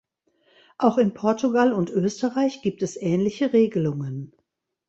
Auch 0.79 0.97
in 0.97 1.13
Portugal 1.13 1.73
und 1.73 1.91
Österreich 1.91 2.63
gibt 2.63 2.81
es 2.81 2.99
ähnliche 2.99 3.53
Regelungen. 3.53 4.33